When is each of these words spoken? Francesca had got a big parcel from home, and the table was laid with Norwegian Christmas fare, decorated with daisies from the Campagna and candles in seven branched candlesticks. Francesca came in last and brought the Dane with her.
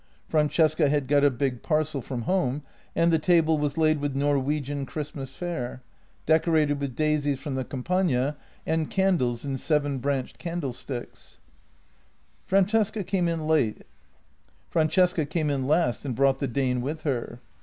Francesca 0.27 0.89
had 0.89 1.05
got 1.07 1.23
a 1.23 1.29
big 1.29 1.61
parcel 1.61 2.01
from 2.01 2.23
home, 2.23 2.63
and 2.95 3.13
the 3.13 3.19
table 3.19 3.59
was 3.59 3.77
laid 3.77 3.99
with 4.01 4.15
Norwegian 4.15 4.83
Christmas 4.83 5.31
fare, 5.35 5.83
decorated 6.25 6.79
with 6.79 6.95
daisies 6.95 7.39
from 7.39 7.53
the 7.53 7.63
Campagna 7.63 8.35
and 8.65 8.89
candles 8.89 9.45
in 9.45 9.57
seven 9.57 9.99
branched 9.99 10.39
candlesticks. 10.39 11.37
Francesca 12.47 13.03
came 13.03 13.27
in 13.27 13.45
last 15.67 16.03
and 16.03 16.15
brought 16.15 16.39
the 16.39 16.47
Dane 16.47 16.81
with 16.81 17.01
her. 17.03 17.39